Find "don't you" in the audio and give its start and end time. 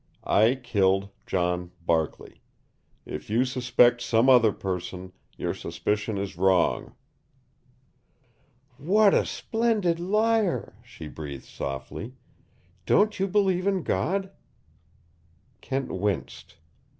12.87-13.27